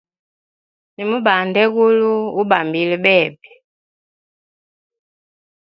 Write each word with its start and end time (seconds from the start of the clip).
Nimubanda 0.95 1.57
egulu, 1.67 2.11
ubambila 2.41 2.95
bebe. 3.03 3.49